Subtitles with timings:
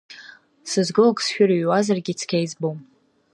[0.71, 2.77] Сызго ак сшәырыҩуазаргьы цқьа избом.